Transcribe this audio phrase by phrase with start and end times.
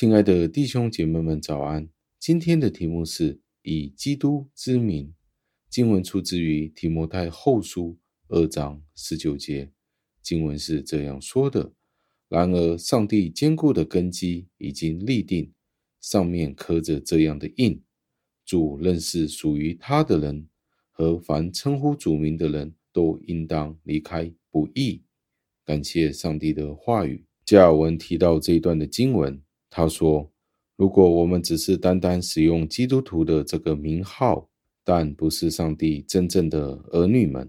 [0.00, 1.86] 亲爱的弟兄姐妹们，早安！
[2.18, 5.12] 今天的题目是以基督之名。
[5.68, 7.98] 经文出自于提摩太后书
[8.28, 9.70] 二章十九节。
[10.22, 11.74] 经文是这样说的：
[12.30, 15.52] 然而，上帝坚固的根基已经立定，
[16.00, 17.82] 上面刻着这样的印。
[18.46, 20.48] 主认识属于他的人，
[20.90, 25.02] 和凡称呼主名的人都应当离开不义。
[25.62, 27.26] 感谢上帝的话语。
[27.44, 29.38] 加尔文提到这一段的经文。
[29.70, 30.28] 他说
[30.76, 34.50] ：“如果我们只是单单使用基督徒的这个名号，
[34.82, 37.48] 但不是上帝真正的儿女们，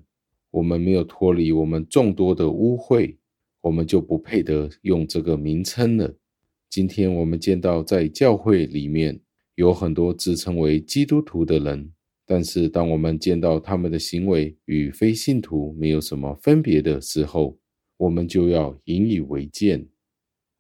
[0.51, 3.15] 我们没有脱离我们众多的污秽，
[3.61, 6.15] 我们就不配得用这个名称了。
[6.69, 9.19] 今天我们见到在教会里面
[9.55, 11.91] 有很多自称为基督徒的人，
[12.25, 17.57] 但是当我们见到他们的行为与非信徒没有什么分别的时候，
[17.97, 19.83] 我们就要引以为戒。”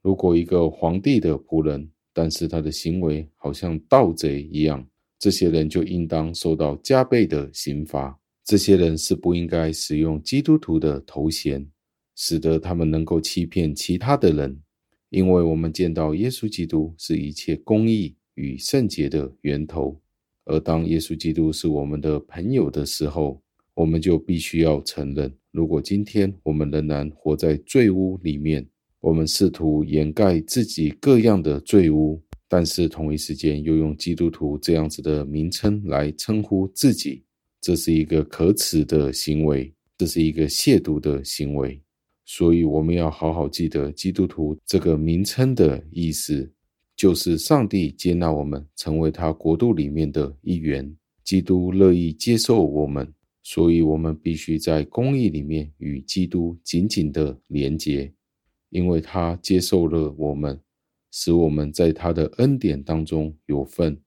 [0.01, 4.85] 如果一个皇帝的仆人，但是他的行为好像盗贼一样，
[5.19, 8.19] 这些人就应当受到加倍的刑罚。
[8.43, 11.67] 这些人是不应该使用基督徒的头衔，
[12.15, 14.59] 使得他们能够欺骗其他的人。
[15.09, 20.01] 因为我们见到耶稣基督是一切公义与圣洁的源头，
[20.45, 23.39] 而当耶稣基督是我们的朋友的时候，
[23.75, 28.67] 我们就必须要承认，如果今天我们仍然活在罪污里面。
[29.01, 37.23] 我们试图掩盖自己各样的罪污，但是同一时间又用基督徒这样子的名称来称呼自己，
[37.59, 41.81] 这是一个可耻的行为，这是一个亵渎的行为。
[42.25, 46.49] 所以我们要好好记得，基督徒这个名称的意思，
[46.95, 50.95] 就是上帝接纳我们成为他国度里面的一员。
[51.23, 58.13] 基督乐意接受我们，所以我们必须在公义里面与基督紧紧的连结。
[58.71, 60.59] 因为他接受了我们，
[61.11, 64.01] 使我们在他的恩典当中有份。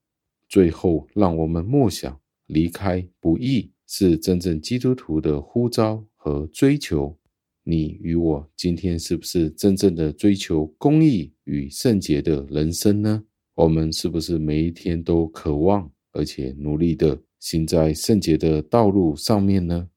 [0.49, 7.17] 最后，让我们默想：离开不易是真正基督徒的呼召和追求。
[7.63, 13.25] 你与我今天是不是真正的追求公义与圣洁的人生呢？
[13.55, 19.89] 我们是不是每一天都渴望而且努力的行在圣洁的道路上面呢？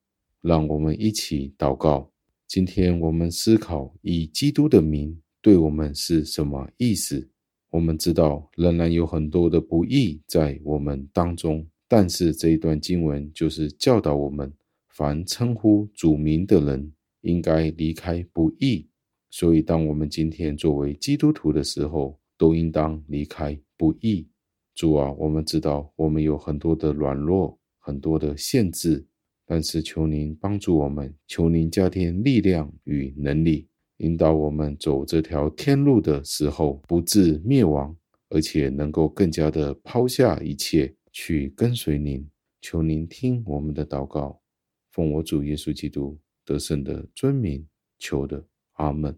[0.42, 2.12] 让我们一起祷告。
[2.48, 7.30] 今天我们思考以基督的名对我们是什么意思？
[7.70, 14.50] 我们知道仍然有很多的不义在我们当中，但是这一段经文就是教导我们，
[14.92, 18.88] 凡称呼主名的人应该离开不义。
[19.30, 24.26] 所以，当我们今天作为基督徒的时候，都应当离开不义。
[24.74, 29.06] 主啊，我们知道我们有很多的软弱，很多的限制。
[29.50, 37.96] 但是求您帮助我们，求您加添力量与能力，引导我们走这条天路的时候，不致灭亡，
[38.30, 42.28] 而且能够更加的抛下一切去跟随您。
[42.60, 44.42] 求您听我们的祷告，
[44.92, 47.66] 奉我主耶稣基督得胜的尊名
[47.98, 49.18] 求的，阿门。